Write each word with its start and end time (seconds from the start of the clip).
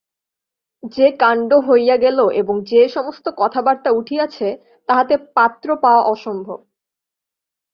যে 0.93 1.07
কাণ্ড 1.19 1.51
হইয়া 1.67 1.95
গেল 1.97 2.19
এবং 2.41 2.55
যে-সমস্ত 2.63 3.25
কথাবার্তা 3.37 3.89
উঠিয়াছে 3.91 4.47
তাহাতে 4.89 5.15
পাত্র 5.35 5.67
পাওয়া 5.83 6.01
অসম্ভব। 6.05 6.59